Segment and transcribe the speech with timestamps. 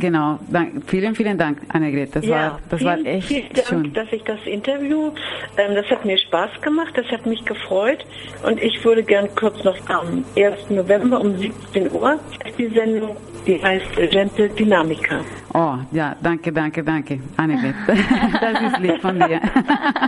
[0.00, 2.14] Genau, Dank, vielen, vielen Dank, Annegret.
[2.14, 3.92] Das, ja, war, das vielen, war echt vielen Dank, schön.
[3.92, 5.12] dass ich das Interview,
[5.56, 8.04] ähm, das hat mir Spaß gemacht, das hat mich gefreut
[8.44, 10.70] und ich würde gern kurz noch am 1.
[10.70, 12.18] November um 17 Uhr
[12.58, 13.16] die Sendung,
[13.46, 15.20] die heißt Gentle Dynamica.
[15.54, 17.74] Oh, ja, danke, danke, danke, Annegret.
[18.40, 19.40] das ist lieb von dir.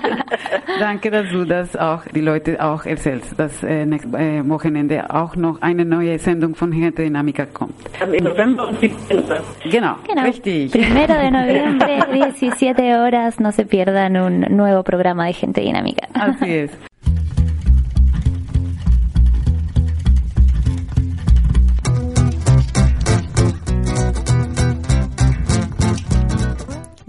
[0.79, 5.37] danke, dass du das auch, die Leute auch erzählst, dass äh, nächstes äh, Wochenende auch
[5.37, 7.75] noch eine neue Sendung von Gente Dynamica kommt.
[8.03, 9.41] Am November 17 Uhr.
[9.71, 10.23] Genau, Genau.
[10.25, 10.73] richtig.
[10.73, 13.41] Primero de noviembre, 17 horas.
[13.41, 16.07] No se pierdan un nuevo programa de Gente Dinámica.
[16.15, 16.90] Así es.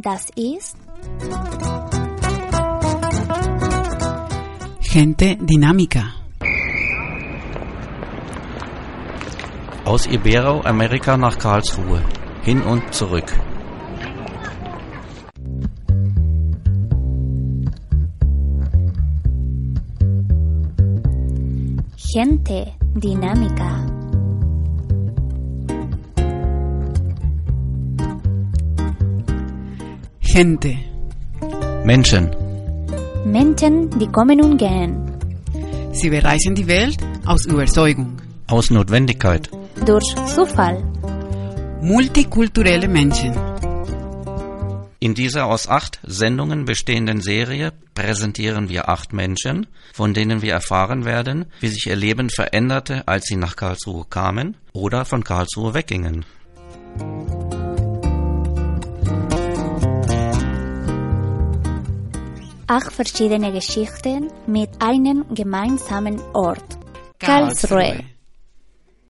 [0.03, 0.75] Das ist
[4.79, 6.03] Gente Dinámica.
[9.85, 12.01] Aus Iberoamerika nach Karlsruhe.
[12.41, 13.31] Hin und zurück.
[21.95, 23.90] Gente Dinámica.
[30.33, 30.77] Gente.
[31.83, 32.33] Menschen.
[33.25, 35.11] Menschen, die kommen und gehen.
[35.91, 38.15] Sie bereisen die Welt aus Überzeugung.
[38.47, 39.49] Aus Notwendigkeit.
[39.85, 40.81] Durch Zufall.
[41.81, 43.35] Multikulturelle Menschen.
[44.99, 51.03] In dieser aus acht Sendungen bestehenden Serie präsentieren wir acht Menschen, von denen wir erfahren
[51.03, 56.23] werden, wie sich ihr Leben veränderte, als sie nach Karlsruhe kamen oder von Karlsruhe weggingen.
[62.71, 66.63] Acht verschiedene Geschichten mit einem gemeinsamen Ort.
[67.19, 67.99] Karlsruhe.